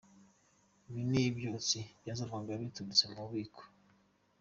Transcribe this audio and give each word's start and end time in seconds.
Ibi 0.89 1.01
ni 1.09 1.19
ibyotsi 1.29 1.79
byazamukaga 2.01 2.61
biturutse 2.61 3.03
mu 3.09 3.19
bubiko. 3.25 3.61